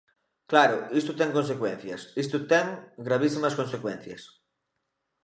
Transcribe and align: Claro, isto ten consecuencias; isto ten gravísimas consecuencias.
Claro, 0.51 0.77
isto 1.01 1.11
ten 1.19 1.35
consecuencias; 1.37 2.01
isto 2.23 2.37
ten 2.51 2.65
gravísimas 3.07 3.53
consecuencias. 3.61 4.21